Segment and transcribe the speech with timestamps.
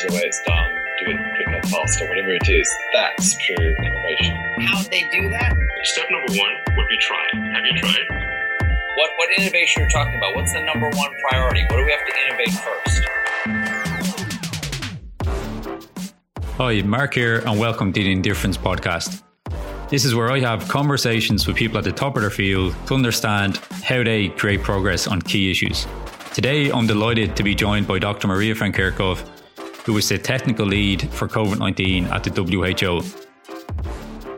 [0.00, 2.68] change the way it's done, do it quicker, faster, whatever it is.
[2.92, 4.34] That's true innovation.
[4.60, 5.54] How they do that?
[5.82, 7.24] Step number one would be try.
[7.32, 8.06] Have you tried?
[8.96, 10.36] What what innovation you're talking about?
[10.36, 11.62] What's the number one priority?
[11.62, 12.52] What do we have to innovate
[12.84, 13.02] first?
[16.56, 19.22] Hi, Mark here, and welcome to the Indifference podcast.
[19.88, 22.94] This is where I have conversations with people at the top of their field to
[22.94, 25.86] understand how they create progress on key issues.
[26.32, 28.28] Today, I'm delighted to be joined by Dr.
[28.28, 29.26] Maria van Kerkhove,
[29.90, 33.02] who is the technical lead for COVID 19 at the WHO.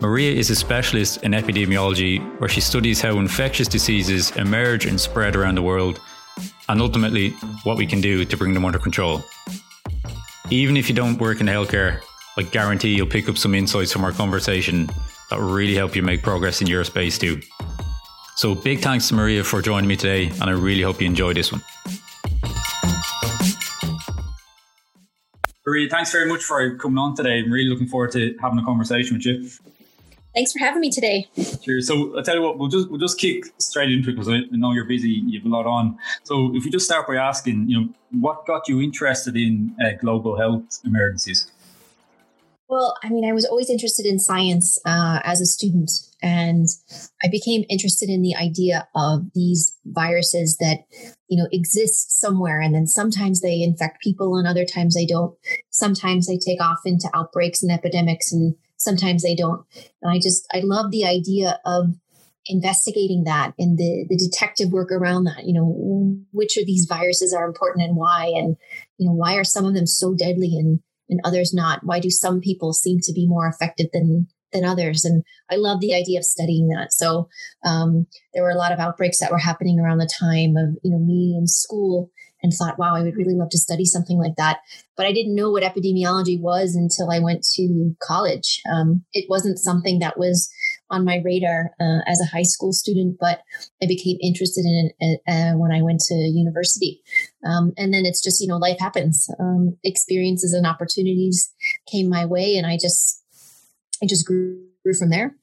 [0.00, 5.36] Maria is a specialist in epidemiology where she studies how infectious diseases emerge and spread
[5.36, 6.00] around the world,
[6.70, 7.32] and ultimately
[7.64, 9.22] what we can do to bring them under control.
[10.48, 12.00] Even if you don't work in healthcare,
[12.38, 14.86] I guarantee you'll pick up some insights from our conversation
[15.28, 17.42] that will really help you make progress in your space too.
[18.36, 21.34] So, big thanks to Maria for joining me today, and I really hope you enjoy
[21.34, 21.60] this one.
[25.72, 27.38] Maria, thanks very much for coming on today.
[27.38, 29.48] I'm really looking forward to having a conversation with you.
[30.34, 31.26] Thanks for having me today.
[31.64, 31.80] Sure.
[31.80, 34.40] So I'll tell you what, we'll just we'll just kick straight into it because I
[34.50, 35.96] know you're busy, you have a lot on.
[36.24, 37.88] So if you just start by asking, you know,
[38.20, 41.50] what got you interested in uh, global health emergencies?
[42.72, 45.90] Well, I mean, I was always interested in science uh, as a student,
[46.22, 46.66] and
[47.22, 50.86] I became interested in the idea of these viruses that,
[51.28, 55.36] you know, exist somewhere, and then sometimes they infect people, and other times they don't.
[55.68, 59.66] Sometimes they take off into outbreaks and epidemics, and sometimes they don't.
[60.00, 61.88] And I just, I love the idea of
[62.46, 65.44] investigating that and the, the detective work around that.
[65.44, 68.56] You know, which of these viruses are important and why, and,
[68.96, 71.80] you know, why are some of them so deadly and and others not?
[71.82, 75.04] Why do some people seem to be more affected than than others?
[75.04, 76.92] And I love the idea of studying that.
[76.92, 77.28] So
[77.64, 80.90] um, there were a lot of outbreaks that were happening around the time of you
[80.90, 82.10] know me in school,
[82.42, 84.58] and thought, wow, I would really love to study something like that.
[84.96, 88.60] But I didn't know what epidemiology was until I went to college.
[88.70, 90.50] Um, it wasn't something that was
[90.92, 93.40] on my radar uh, as a high school student, but
[93.82, 97.02] I became interested in it uh, uh, when I went to university.
[97.44, 99.28] Um, and then it's just, you know, life happens.
[99.40, 101.52] Um, experiences and opportunities
[101.90, 103.24] came my way, and I just,
[104.02, 105.34] I just grew, grew from there.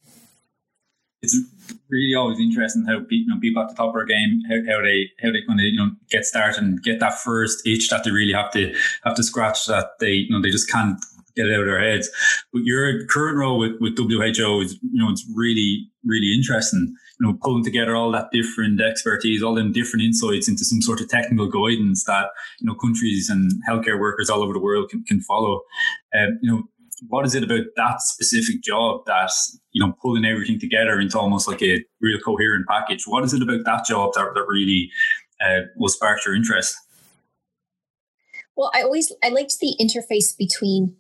[1.21, 1.37] It's
[1.89, 4.81] really always interesting how you know, people at the top of their game, how, how
[4.81, 8.05] they how they kind of you know get started and get that first itch that
[8.05, 8.73] they really have to
[9.03, 10.97] have to scratch that they you know they just can't
[11.35, 12.09] get it out of their heads.
[12.53, 16.95] But your current role with, with WHO is, you know, it's really, really interesting.
[17.19, 21.01] You know, pulling together all that different expertise, all them different insights into some sort
[21.01, 22.27] of technical guidance that,
[22.59, 25.61] you know, countries and healthcare workers all over the world can, can follow.
[26.15, 26.63] Um, you know,
[27.07, 29.31] what is it about that specific job that,
[29.71, 33.03] you know, pulling everything together into almost like a real coherent package?
[33.05, 34.89] What is it about that job that, that really
[35.41, 36.75] uh, will spark your interest?
[38.59, 40.93] Well, I always I liked the interface between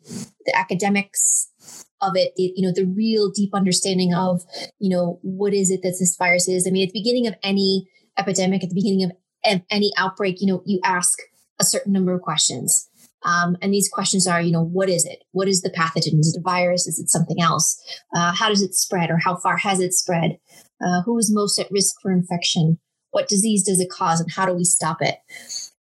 [0.45, 1.51] the academics
[2.01, 4.43] of it, the, you know, the real deep understanding of,
[4.79, 6.65] you know, what is it that this virus is.
[6.65, 7.85] I mean, at the beginning of any
[8.17, 11.19] epidemic, at the beginning of any outbreak, you know, you ask
[11.59, 12.89] a certain number of questions.
[13.25, 15.25] Um, and these questions are, you know, what is it?
[15.33, 16.17] What is the pathogen?
[16.17, 16.87] Is it a virus?
[16.87, 17.77] Is it something else?
[18.15, 20.37] Uh, how does it spread or how far has it spread?
[20.81, 22.79] Uh, who is most at risk for infection?
[23.11, 25.17] What disease does it cause and how do we stop it?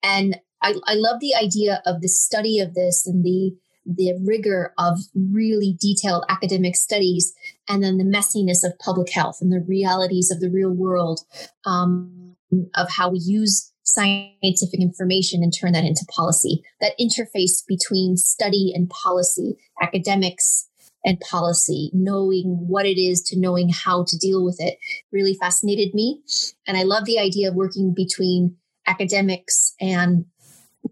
[0.03, 3.57] And I, I love the idea of the study of this and the
[3.87, 7.33] the rigor of really detailed academic studies
[7.69, 11.21] and then the messiness of public health and the realities of the real world
[11.65, 12.37] um,
[12.75, 16.63] of how we use scientific information and turn that into policy.
[16.81, 20.69] That interface between study and policy academics
[21.05, 24.79] and policy knowing what it is to knowing how to deal with it
[25.11, 26.21] really fascinated me.
[26.67, 28.57] And i love the idea of working between
[28.87, 30.27] academics and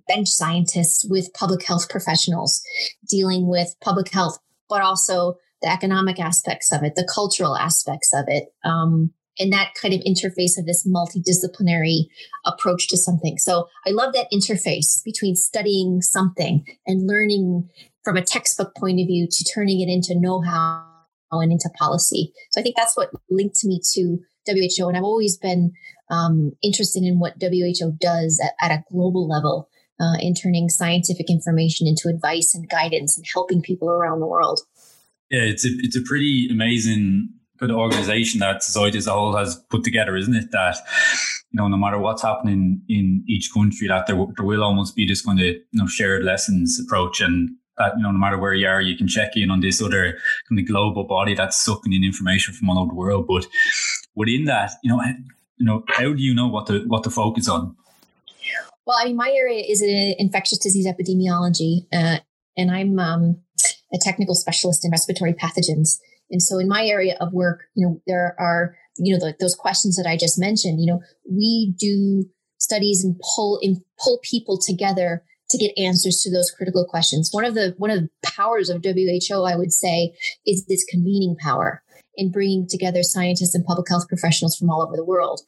[0.09, 2.63] bench scientists with public health professionals
[3.09, 4.39] dealing with public health,
[4.69, 9.75] but also the economic aspects of it, the cultural aspects of it, um, and that
[9.81, 12.07] kind of interface of this multidisciplinary
[12.45, 13.39] approach to something.
[13.39, 17.69] So I love that interface between studying something and learning
[18.03, 20.85] from a textbook point of view to turning it into know how
[21.31, 22.33] and into policy.
[22.51, 24.89] So I think that's what linked me to WHO.
[24.89, 25.73] And I've always been
[26.11, 29.69] um, interested in what WHO does at, at a global level
[30.01, 34.61] uh, in turning scientific information into advice and guidance and helping people around the world.
[35.31, 39.57] Yeah, it's a, it's a pretty amazing good organization that society as a whole has
[39.69, 40.51] put together, isn't it?
[40.53, 40.77] That
[41.51, 45.07] you know, no matter what's happening in each country, that there, there will almost be
[45.07, 48.55] this kind of you know shared lessons approach, and that you know, no matter where
[48.55, 50.19] you are, you can check in on this other
[50.49, 53.27] kind of global body that's sucking in information from all over the world.
[53.27, 53.47] But
[54.15, 55.03] within that, you know,
[55.57, 57.77] you know, how do you know what to what to focus on?
[58.89, 62.21] Well, I mean, my area is in infectious disease epidemiology, uh,
[62.57, 63.39] and I'm um,
[63.93, 65.99] a technical specialist in respiratory pathogens.
[66.31, 69.55] And so in my area of work, you know, there are, you know, the, those
[69.55, 72.25] questions that I just mentioned, you know, we do
[72.57, 77.29] studies and pull and pull people together to get answers to those critical questions.
[77.31, 80.15] One of the one of the powers of WHO, I would say,
[80.47, 81.83] is this convening power
[82.17, 85.43] in bringing together scientists and public health professionals from all over the world.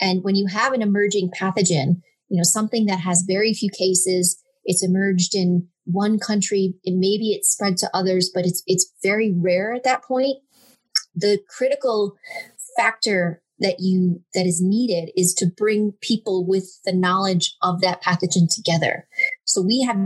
[0.00, 4.42] And when you have an emerging pathogen, you know, something that has very few cases,
[4.64, 9.34] it's emerged in one country, and maybe it's spread to others, but it's it's very
[9.36, 10.38] rare at that point.
[11.14, 12.16] The critical
[12.78, 18.02] factor that you that is needed is to bring people with the knowledge of that
[18.02, 19.06] pathogen together
[19.44, 19.98] so we have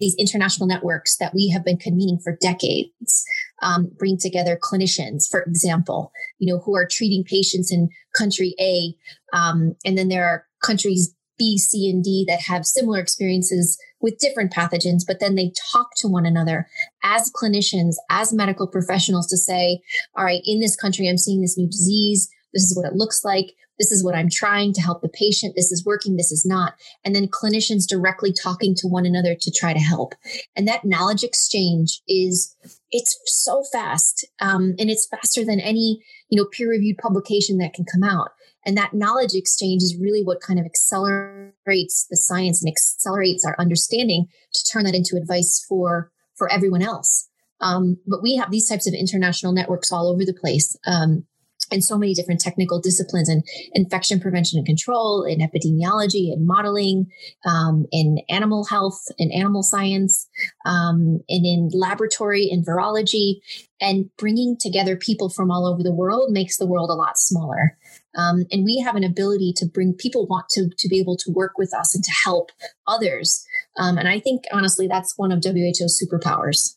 [0.00, 3.24] these international networks that we have been convening for decades
[3.62, 8.94] um, bring together clinicians for example you know who are treating patients in country a
[9.36, 14.18] um, and then there are countries b c and d that have similar experiences with
[14.18, 16.66] different pathogens but then they talk to one another
[17.02, 19.80] as clinicians as medical professionals to say
[20.16, 23.24] all right in this country i'm seeing this new disease this is what it looks
[23.24, 23.54] like.
[23.78, 25.54] This is what I'm trying to help the patient.
[25.56, 26.16] This is working.
[26.16, 26.74] This is not.
[27.04, 30.14] And then clinicians directly talking to one another to try to help.
[30.54, 32.56] And that knowledge exchange is,
[32.92, 34.24] it's so fast.
[34.40, 38.30] Um, and it's faster than any, you know, peer reviewed publication that can come out.
[38.66, 43.56] And that knowledge exchange is really what kind of accelerates the science and accelerates our
[43.58, 47.28] understanding to turn that into advice for, for everyone else.
[47.60, 50.76] Um, but we have these types of international networks all over the place.
[50.86, 51.26] Um,
[51.70, 57.06] in so many different technical disciplines and infection prevention and control in epidemiology and modeling
[57.46, 60.28] um, in animal health and animal science
[60.66, 63.36] um, and in laboratory and virology
[63.80, 67.76] and bringing together people from all over the world makes the world a lot smaller
[68.16, 71.32] um, and we have an ability to bring people want to to be able to
[71.32, 72.50] work with us and to help
[72.86, 73.44] others
[73.78, 76.76] um, and i think honestly that's one of who's superpowers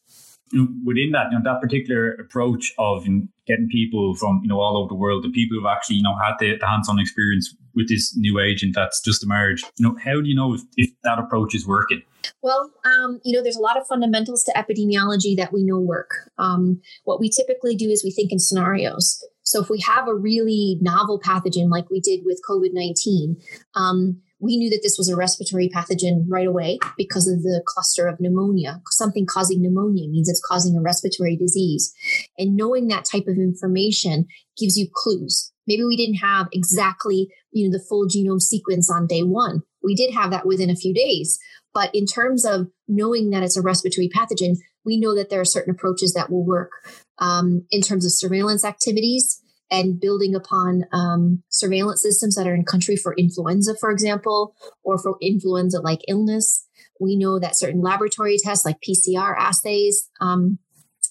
[0.85, 4.59] within that, you know, that particular approach of you know, getting people from you know
[4.59, 7.55] all over the world, the people who've actually you know had the, the hands-on experience
[7.75, 10.89] with this new agent that's just emerged, you know, how do you know if, if
[11.03, 12.01] that approach is working?
[12.41, 16.31] Well, um, you know, there's a lot of fundamentals to epidemiology that we know work.
[16.37, 19.23] Um, what we typically do is we think in scenarios.
[19.47, 23.37] So if we have a really novel pathogen like we did with COVID 19,
[23.75, 28.07] um, we knew that this was a respiratory pathogen right away because of the cluster
[28.07, 28.81] of pneumonia.
[28.89, 31.93] Something causing pneumonia means it's causing a respiratory disease.
[32.37, 34.27] And knowing that type of information
[34.57, 35.51] gives you clues.
[35.65, 39.63] Maybe we didn't have exactly, you know, the full genome sequence on day one.
[39.81, 41.39] We did have that within a few days.
[41.73, 45.45] But in terms of knowing that it's a respiratory pathogen, we know that there are
[45.45, 46.71] certain approaches that will work
[47.19, 52.63] um, in terms of surveillance activities and building upon um, surveillance systems that are in
[52.63, 56.65] country for influenza, for example, or for influenza like illness.
[56.99, 60.59] We know that certain laboratory tests like PCR assays um,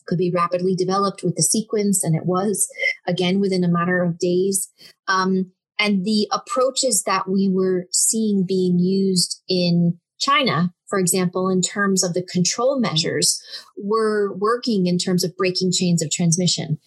[0.07, 2.69] could be rapidly developed with the sequence, and it was
[3.07, 4.73] again within a matter of days.
[5.07, 11.63] Um, and the approaches that we were seeing being used in China, for example, in
[11.63, 13.43] terms of the control measures,
[13.77, 16.79] were working in terms of breaking chains of transmission.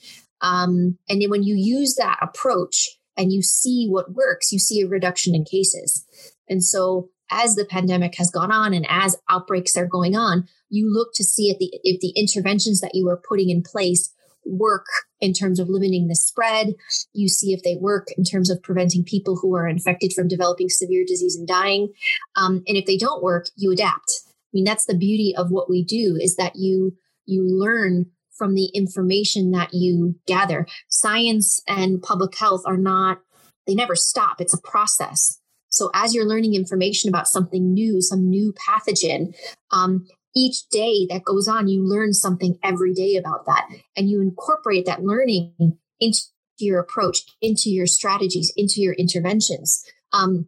[0.41, 4.81] Um, and then when you use that approach and you see what works, you see
[4.81, 6.05] a reduction in cases.
[6.47, 10.91] And so as the pandemic has gone on and as outbreaks are going on, you
[10.91, 14.13] look to see the if the interventions that you are putting in place
[14.49, 14.85] work
[15.19, 16.73] in terms of limiting the spread.
[17.13, 20.69] You see if they work in terms of preventing people who are infected from developing
[20.69, 21.93] severe disease and dying.
[22.35, 24.11] Um, and if they don't work, you adapt.
[24.27, 28.07] I mean, that's the beauty of what we do is that you you learn
[28.39, 30.65] from the information that you gather.
[30.87, 33.19] Science and public health are not,
[33.67, 34.41] they never stop.
[34.41, 35.39] It's a process.
[35.67, 39.35] So as you're learning information about something new, some new pathogen,
[39.71, 43.67] um, each day that goes on, you learn something every day about that.
[43.95, 45.53] And you incorporate that learning
[45.99, 46.19] into
[46.59, 49.83] your approach, into your strategies, into your interventions.
[50.13, 50.47] Um,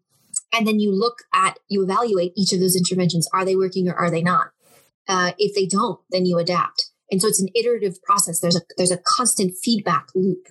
[0.54, 3.28] and then you look at, you evaluate each of those interventions.
[3.34, 4.48] Are they working or are they not?
[5.08, 6.92] Uh, if they don't, then you adapt.
[7.10, 8.40] And so it's an iterative process.
[8.40, 10.48] There's a there's a constant feedback loop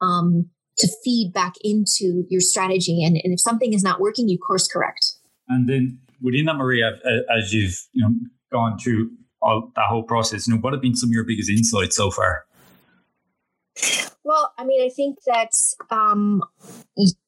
[0.00, 3.02] um, to feed back into your strategy.
[3.04, 5.14] And, and if something is not working, you course correct.
[5.48, 6.92] And then within that, Maria,
[7.36, 8.14] as you've you know
[8.54, 9.10] gone through
[9.42, 12.10] all that whole process, you know, what have been some of your biggest insights so
[12.10, 12.46] far?
[14.24, 15.50] Well, I mean, I think that
[15.90, 16.42] um,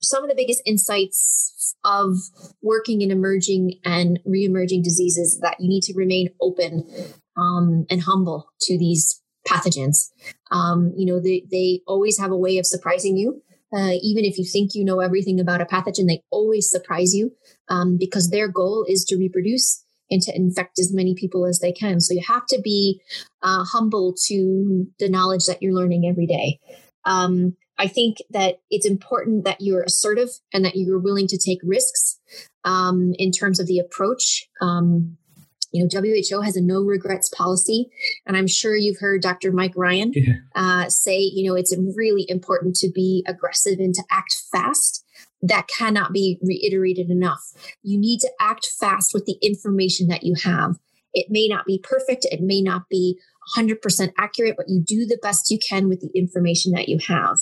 [0.00, 2.16] some of the biggest insights of
[2.62, 6.88] working in emerging and re-emerging diseases that you need to remain open
[7.36, 10.10] um, and humble to these pathogens.
[10.50, 13.42] Um, you know, they, they always have a way of surprising you.
[13.76, 17.32] Uh, even if you think you know everything about a pathogen, they always surprise you
[17.68, 21.72] um, because their goal is to reproduce and to infect as many people as they
[21.72, 22.00] can.
[22.00, 23.00] So you have to be
[23.42, 26.60] uh, humble to the knowledge that you're learning every day.
[27.04, 31.60] Um, I think that it's important that you're assertive and that you're willing to take
[31.62, 32.18] risks
[32.64, 34.48] um, in terms of the approach.
[34.60, 35.16] Um,
[35.72, 37.90] you know, WHO has a no regrets policy,
[38.24, 39.52] and I'm sure you've heard Dr.
[39.52, 40.34] Mike Ryan yeah.
[40.54, 45.04] uh, say, you know, it's really important to be aggressive and to act fast.
[45.42, 47.52] That cannot be reiterated enough.
[47.82, 50.76] You need to act fast with the information that you have.
[51.12, 53.18] It may not be perfect, it may not be
[53.56, 57.38] 100% accurate, but you do the best you can with the information that you have.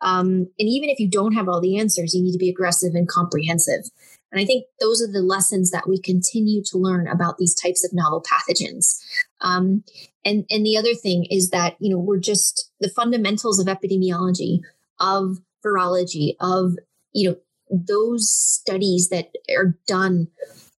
[0.00, 2.94] Um, and even if you don't have all the answers, you need to be aggressive
[2.94, 3.84] and comprehensive.
[4.32, 7.84] And I think those are the lessons that we continue to learn about these types
[7.84, 8.98] of novel pathogens.
[9.42, 9.84] Um,
[10.24, 14.60] and and the other thing is that you know we're just the fundamentals of epidemiology,
[14.98, 16.76] of virology, of
[17.12, 17.36] you know
[17.70, 20.28] those studies that are done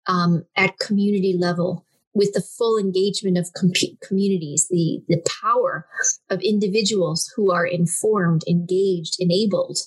[0.06, 1.84] um, at community level
[2.14, 3.72] with the full engagement of com-
[4.02, 5.86] communities, the, the power
[6.30, 9.78] of individuals who are informed, engaged, enabled,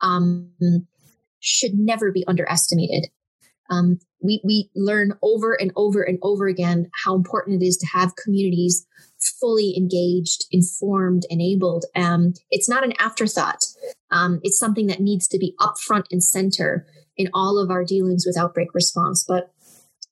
[0.00, 0.50] um,
[1.40, 3.10] should never be underestimated.
[3.70, 7.86] Um, we, we learn over and over and over again how important it is to
[7.86, 8.86] have communities
[9.40, 11.84] fully engaged, informed, enabled.
[11.96, 13.64] Um, it's not an afterthought.
[14.10, 16.86] Um, it's something that needs to be upfront and center
[17.16, 19.24] in all of our dealings with outbreak response.
[19.26, 19.52] But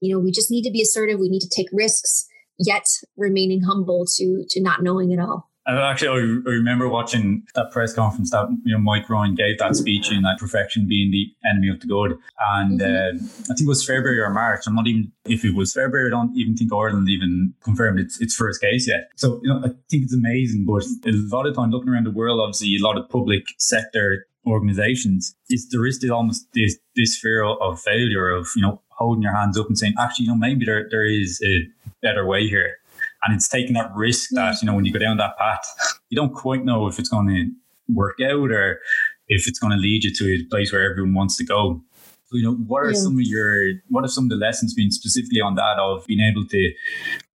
[0.00, 1.20] you know, we just need to be assertive.
[1.20, 2.26] We need to take risks,
[2.58, 2.86] yet
[3.16, 5.49] remaining humble to to not knowing it all.
[5.78, 10.10] Actually, I remember watching that press conference that you know Mike Ryan gave that speech
[10.10, 12.18] in that perfection being the enemy of the good,
[12.54, 13.24] and mm-hmm.
[13.24, 14.64] uh, I think it was February or March.
[14.66, 16.08] I'm not even if it was February.
[16.08, 19.10] I don't even think Ireland even confirmed its its first case yet.
[19.16, 20.64] So you know, I think it's amazing.
[20.66, 24.26] But a lot of time looking around the world, obviously, a lot of public sector
[24.46, 29.22] organizations, is there is this almost this this fear of failure of you know holding
[29.22, 31.66] your hands up and saying, actually, you know, maybe there there is a
[32.02, 32.76] better way here.
[33.22, 35.64] And it's taking that risk that, you know, when you go down that path,
[36.08, 37.50] you don't quite know if it's going to
[37.92, 38.80] work out or
[39.28, 41.82] if it's going to lead you to a place where everyone wants to go.
[42.26, 42.98] So, you know, what are yeah.
[42.98, 46.20] some of your, what are some of the lessons been specifically on that of being
[46.20, 46.72] able to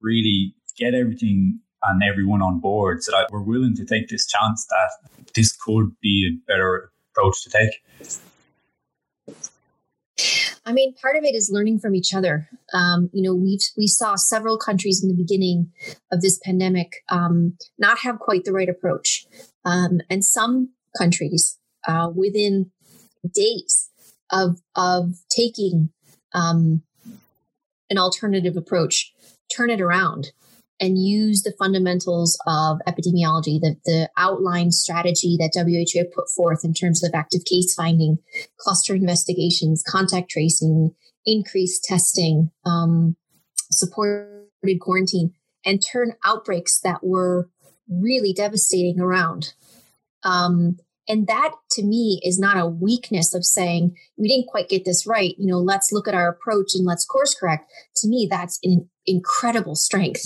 [0.01, 4.65] really get everything and everyone on board so that we're willing to take this chance
[4.67, 4.89] that
[5.35, 7.83] this could be a better approach to take?
[10.65, 12.49] I mean, part of it is learning from each other.
[12.73, 15.71] Um, you know, we we saw several countries in the beginning
[16.11, 19.27] of this pandemic um, not have quite the right approach,
[19.63, 22.71] um, and some countries uh, within
[23.33, 23.89] days
[24.31, 25.89] of of taking
[26.33, 26.81] um,
[27.89, 29.13] an alternative approach
[29.55, 30.31] turn it around
[30.79, 36.73] and use the fundamentals of epidemiology, the, the outline strategy that WHO put forth in
[36.73, 38.17] terms of active case finding,
[38.57, 40.93] cluster investigations, contact tracing,
[41.25, 43.15] increased testing, um,
[43.71, 45.33] supported quarantine,
[45.65, 47.49] and turn outbreaks that were
[47.89, 49.53] really devastating around.
[50.23, 50.77] Um,
[51.07, 55.05] and that to me is not a weakness of saying we didn't quite get this
[55.05, 55.35] right.
[55.37, 57.71] You know, let's look at our approach and let's course correct.
[57.97, 60.25] To me, that's an incredible strength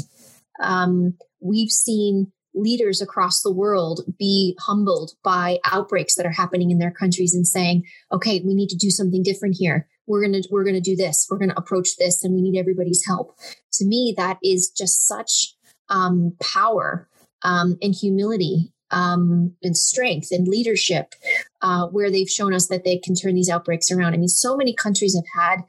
[0.60, 6.80] um, we've seen leaders across the world be humbled by outbreaks that are happening in
[6.80, 9.88] their countries and saying, okay, we need to do something different here.
[10.08, 11.28] We're to, we're to do this.
[11.30, 13.38] We're to approach this and we need everybody's help.
[13.74, 15.54] To me, that is just such
[15.90, 17.08] um, power
[17.44, 21.14] um, and humility um, and strength and leadership
[21.62, 24.14] uh, where they've shown us that they can turn these outbreaks around.
[24.14, 25.64] I mean, so many countries have had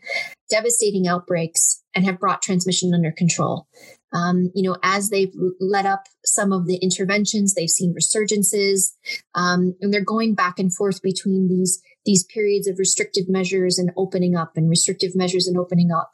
[0.48, 3.68] devastating outbreaks and have brought transmission under control.
[4.12, 8.92] Um, you know, as they've let up some of the interventions, they've seen resurgences,
[9.34, 13.90] um, and they're going back and forth between these these periods of restrictive measures and
[13.96, 16.12] opening up, and restrictive measures and opening up.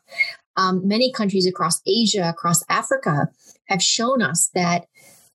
[0.57, 3.29] Um, many countries across Asia, across Africa,
[3.69, 4.87] have shown us that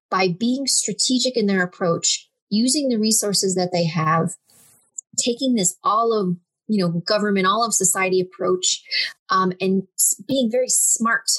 [0.09, 4.35] by being strategic in their approach, using the resources that they have,
[5.17, 6.37] taking this all of
[6.67, 8.83] you know government, all of society approach,
[9.29, 9.87] um, and
[10.27, 11.29] being very smart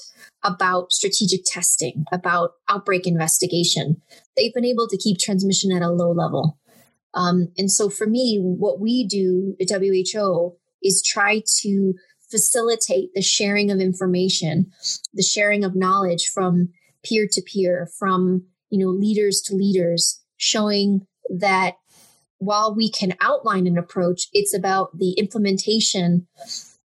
[0.45, 4.01] about strategic testing, about outbreak investigation.
[4.37, 6.59] They've been able to keep transmission at a low level.
[7.15, 11.95] Um, and so for me, what we do at WHO is try to
[12.31, 14.71] facilitate the sharing of information,
[15.13, 16.71] the sharing of knowledge from
[17.05, 21.75] peer to peer, from you know leaders to leaders, showing that
[22.39, 26.27] while we can outline an approach, it's about the implementation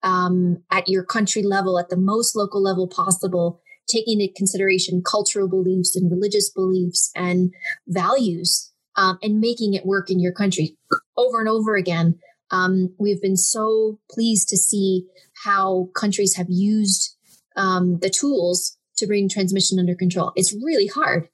[0.03, 5.49] um, at your country level, at the most local level possible, taking into consideration cultural
[5.49, 7.53] beliefs and religious beliefs and
[7.89, 10.77] values um, and making it work in your country
[11.17, 12.19] over and over again.
[12.51, 15.07] Um, we've been so pleased to see
[15.45, 17.17] how countries have used
[17.57, 20.33] um, the tools to bring transmission under control.
[20.37, 21.29] It's really hard.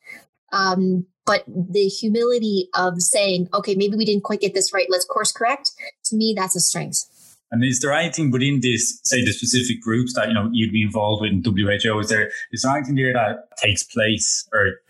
[0.52, 4.87] Um, but the humility of saying, okay, maybe we didn't quite get this right.
[4.88, 5.73] Let's course correct.
[6.06, 7.04] To me, that's a strength.
[7.50, 10.82] And is there anything within this, say, the specific groups that you know you'd be
[10.82, 11.98] involved with in WHO?
[12.00, 14.80] Is there is there anything there that takes place or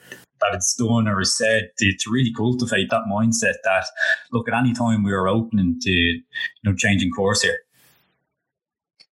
[0.40, 3.86] that it's done or is said to, to really cultivate that mindset that
[4.32, 6.22] look at any time we are opening to you
[6.64, 7.58] know changing course here?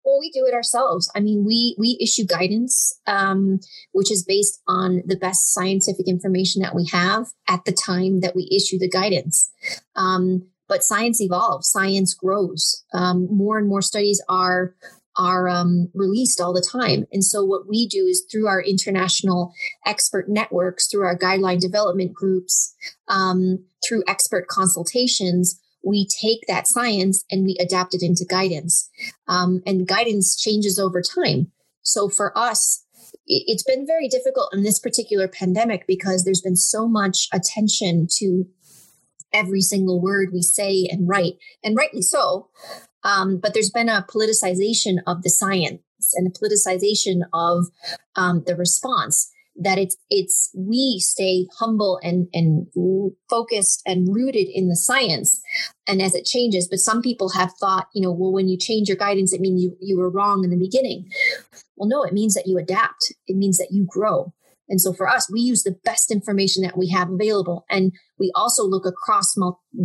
[0.05, 1.11] Well, we do it ourselves.
[1.15, 3.61] I mean, we we issue guidance, um,
[3.93, 8.37] which is based on the best scientific information that we have at the time that
[8.37, 9.51] we issue the guidance.
[9.97, 12.85] Um, but science evolves, science grows.
[12.93, 14.75] Um, more and more studies are
[15.17, 17.07] are um, released all the time.
[17.13, 19.53] And so, what we do is through our international
[19.87, 22.75] expert networks, through our guideline development groups,
[23.09, 28.89] um, through expert consultations, we take that science and we adapt it into guidance.
[29.29, 31.53] Um, and guidance changes over time.
[31.83, 32.85] So, for us,
[33.27, 38.47] it's been very difficult in this particular pandemic because there's been so much attention to
[39.35, 42.49] every single word we say and write, and rightly so.
[43.03, 45.83] Um, but there's been a politicization of the science
[46.15, 47.67] and a politicization of
[48.17, 52.67] um, the response that it's it's we stay humble and and
[53.31, 55.41] focused and rooted in the science
[55.87, 56.67] and as it changes.
[56.69, 59.63] But some people have thought you know well when you change your guidance it means
[59.63, 61.09] you you were wrong in the beginning.
[61.77, 63.13] Well no it means that you adapt.
[63.29, 64.33] It means that you grow
[64.69, 68.31] and so for us we use the best information that we have available and we
[68.35, 69.35] also look across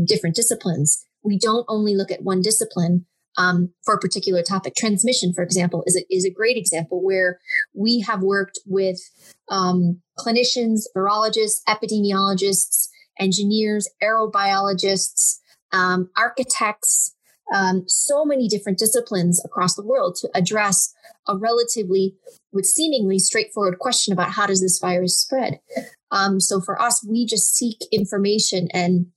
[0.05, 3.05] different disciplines we don't only look at one discipline
[3.38, 4.75] um, for a particular topic.
[4.75, 7.39] Transmission, for example, is a, is a great example where
[7.74, 9.00] we have worked with
[9.50, 15.39] um, clinicians, virologists, epidemiologists, engineers, aerobiologists,
[15.71, 17.15] um, architects,
[17.53, 20.94] um, so many different disciplines across the world to address
[21.27, 22.15] a relatively,
[22.51, 25.60] with seemingly straightforward question about how does this virus spread.
[26.12, 29.07] Um, so for us, we just seek information and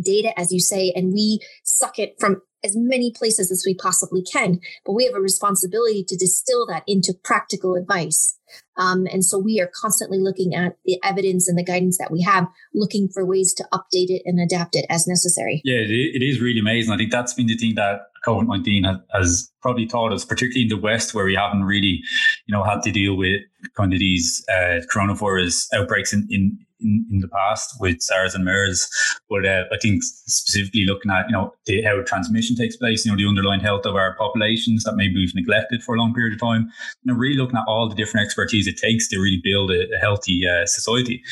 [0.00, 4.22] data, as you say, and we suck it from as many places as we possibly
[4.22, 8.38] can, but we have a responsibility to distill that into practical advice.
[8.76, 12.22] Um, and so we are constantly looking at the evidence and the guidance that we
[12.22, 15.60] have, looking for ways to update it and adapt it as necessary.
[15.64, 16.92] Yeah, it is really amazing.
[16.92, 20.68] I think that's been the thing that COVID 19 has, probably taught us, particularly in
[20.68, 22.02] the West, where we haven't really,
[22.46, 23.42] you know, had to deal with
[23.76, 28.44] kind of these uh, coronavirus outbreaks in, in, in, in the past with SARS and
[28.44, 28.88] MERS.
[29.28, 33.12] But uh, I think specifically looking at, you know, the, how transmission takes place, you
[33.12, 36.32] know, the underlying health of our populations that maybe we've neglected for a long period
[36.32, 36.70] of time,
[37.02, 39.86] you know, really looking at all the different expertise it takes to really build a,
[39.94, 41.22] a healthy uh, society.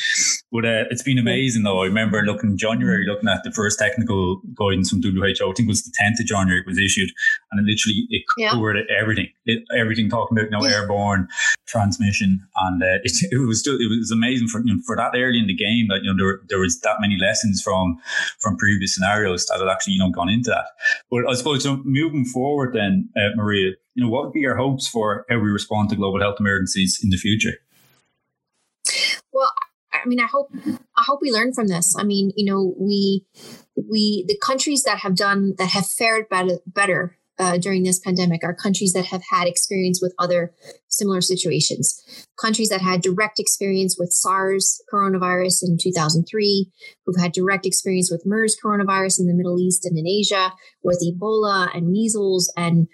[0.51, 1.81] But uh, it's been amazing though.
[1.81, 5.31] I remember looking in January, looking at the first technical guidance from WHO.
[5.31, 7.09] I think it was the 10th of January it was issued
[7.51, 8.99] and it literally, it covered yeah.
[8.99, 10.81] everything, it, everything talking about, you know, yeah.
[10.81, 11.27] airborne
[11.67, 12.39] transmission.
[12.57, 15.39] And uh, it, it was, just, it was amazing for, you know, for that early
[15.39, 17.97] in the game that you know there, there was that many lessons from
[18.39, 20.65] from previous scenarios that had actually you know gone into that.
[21.11, 24.57] But I suppose so moving forward, then uh, Maria, you know what would be your
[24.57, 27.53] hopes for how we respond to global health emergencies in the future?
[29.31, 29.51] Well,
[29.91, 30.51] I mean, I hope
[30.97, 31.95] I hope we learn from this.
[31.97, 33.25] I mean, you know, we
[33.75, 38.43] we the countries that have done that have fared better better uh, during this pandemic
[38.43, 40.53] are countries that have had experience with other
[40.89, 42.27] similar situations.
[42.39, 46.71] Countries that had direct experience with SARS coronavirus in 2003,
[47.05, 51.03] who've had direct experience with MERS coronavirus in the Middle East and in Asia, with
[51.03, 52.87] Ebola and measles and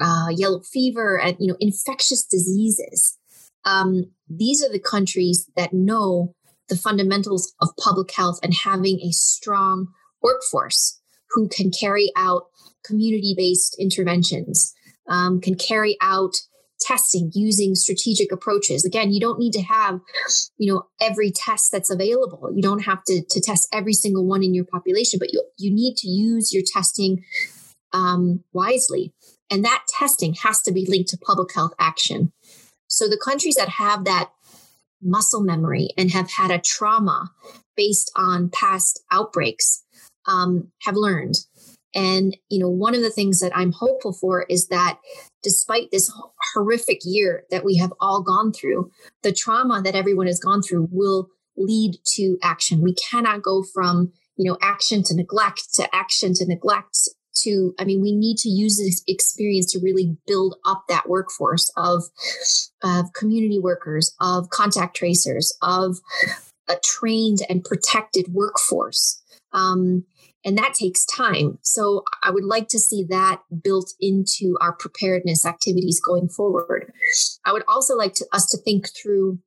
[0.00, 3.16] uh, yellow fever and you know infectious diseases.
[3.64, 6.34] Um, these are the countries that know
[6.68, 9.88] the fundamentals of public health and having a strong
[10.22, 12.44] workforce who can carry out
[12.84, 14.72] community based interventions,
[15.08, 16.34] um, can carry out
[16.80, 18.84] testing using strategic approaches.
[18.84, 20.00] Again, you don't need to have,
[20.58, 22.50] you know, every test that's available.
[22.54, 25.72] You don't have to, to test every single one in your population, but you, you
[25.72, 27.24] need to use your testing
[27.92, 29.12] um, wisely.
[29.50, 32.32] And that testing has to be linked to public health action.
[32.86, 34.30] So the countries that have that
[35.02, 37.30] muscle memory and have had a trauma
[37.76, 39.84] based on past outbreaks
[40.26, 41.34] um, have learned
[41.94, 44.98] and, you know, one of the things that I'm hopeful for is that
[45.42, 46.12] despite this
[46.54, 48.90] horrific year that we have all gone through,
[49.22, 52.82] the trauma that everyone has gone through will lead to action.
[52.82, 57.08] We cannot go from, you know, action to neglect to action to neglect
[57.42, 61.70] to, I mean, we need to use this experience to really build up that workforce
[61.76, 62.04] of,
[62.82, 65.98] of community workers, of contact tracers, of
[66.68, 69.22] a trained and protected workforce.
[69.52, 70.04] Um,
[70.44, 71.58] and that takes time.
[71.62, 76.92] So I would like to see that built into our preparedness activities going forward.
[77.44, 79.38] I would also like to, us to think through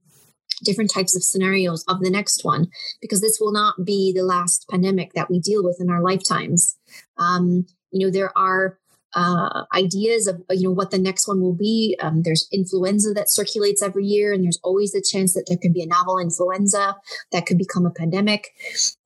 [0.64, 2.68] different types of scenarios of the next one
[3.02, 6.78] because this will not be the last pandemic that we deal with in our lifetimes.
[7.18, 8.80] Um, you know, there are
[9.16, 11.98] uh, ideas of you know what the next one will be.
[12.02, 15.74] Um, there's influenza that circulates every year, and there's always a chance that there could
[15.74, 16.96] be a novel influenza
[17.32, 18.50] that could become a pandemic.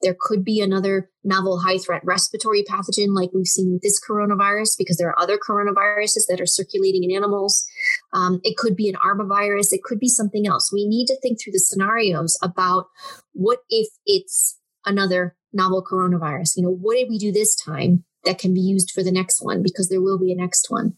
[0.02, 4.78] There could be another novel high threat respiratory pathogen like we've seen with this coronavirus,
[4.78, 7.68] because there are other coronaviruses that are circulating in animals.
[8.14, 9.74] Um, it could be an arbovirus.
[9.74, 10.72] It could be something else.
[10.72, 12.88] We need to think through the scenarios about
[13.34, 16.56] what if it's another novel coronavirus.
[16.56, 18.06] You know, what did we do this time?
[18.28, 20.96] That can be used for the next one because there will be a next one.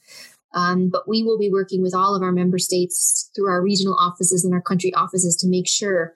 [0.53, 3.95] Um, but we will be working with all of our member states through our regional
[3.99, 6.15] offices and our country offices to make sure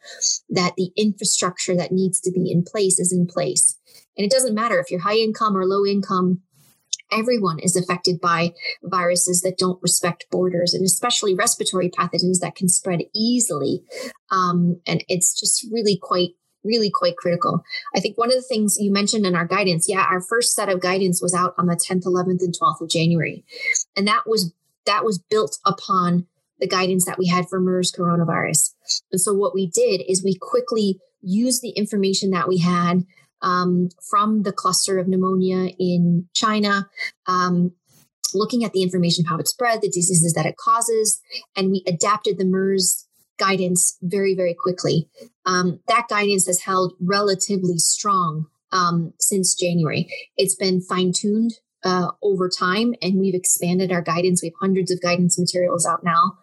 [0.49, 3.78] that the infrastructure that needs to be in place is in place.
[4.17, 6.41] And it doesn't matter if you're high income or low income,
[7.12, 12.67] everyone is affected by viruses that don't respect borders and especially respiratory pathogens that can
[12.67, 13.84] spread easily.
[14.32, 16.32] Um, and it's just really quite
[16.63, 17.63] really quite critical.
[17.95, 20.69] I think one of the things you mentioned in our guidance, yeah, our first set
[20.69, 23.43] of guidance was out on the 10th, 11th, and 12th of January.
[23.95, 24.54] And that was
[24.86, 26.28] that was built upon
[26.60, 28.73] the guidance that we had for MERS coronavirus.
[29.12, 33.06] And so what we did is we quickly used the information that we had
[33.41, 36.89] um, from the cluster of pneumonia in China,
[37.28, 37.73] um,
[38.34, 41.21] looking at the information how it spread, the diseases that it causes,
[41.56, 45.10] and we adapted the MERS guidance very, very quickly.
[45.45, 50.08] Um, that guidance has held relatively strong um, since January.
[50.38, 51.53] It's been fine tuned
[51.84, 54.41] uh, over time, and we've expanded our guidance.
[54.41, 56.38] We have hundreds of guidance materials out now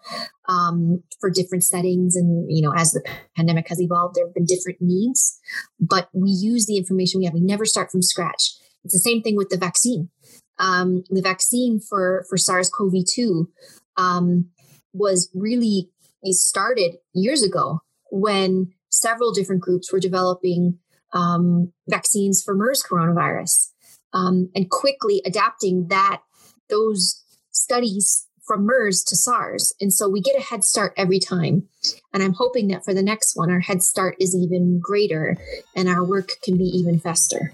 [0.49, 2.15] um, for different settings.
[2.15, 3.03] And, you know, as the
[3.37, 5.39] pandemic has evolved, there have been different needs,
[5.81, 7.35] but we use the information we have.
[7.35, 8.53] We never start from scratch.
[8.85, 10.11] It's the same thing with the vaccine.
[10.59, 13.49] Um, the vaccine for, for SARS CoV 2
[13.97, 14.51] um,
[14.93, 15.91] was really
[16.25, 20.79] started years ago when several different groups were developing
[21.13, 23.71] um, vaccines for MERS coronavirus
[24.13, 26.23] um, and quickly adapting that
[26.69, 29.73] those studies from MERS to SARS.
[29.81, 31.69] And so we get a head start every time.
[32.13, 35.37] And I'm hoping that for the next one, our head start is even greater
[35.77, 37.53] and our work can be even faster.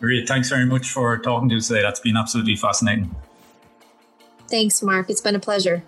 [0.00, 1.80] Maria, thanks very much for talking to us today.
[1.80, 3.14] That's been absolutely fascinating.
[4.48, 5.08] Thanks, Mark.
[5.08, 5.82] It's been a pleasure.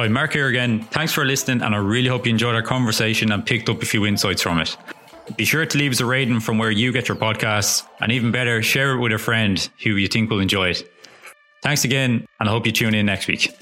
[0.00, 0.82] Hi, Mark here again.
[0.84, 3.84] Thanks for listening, and I really hope you enjoyed our conversation and picked up a
[3.84, 4.74] few insights from it.
[5.36, 8.30] Be sure to leave us a rating from where you get your podcasts, and even
[8.30, 10.90] better, share it with a friend who you think will enjoy it.
[11.62, 13.52] Thanks again, and I hope you tune in next week.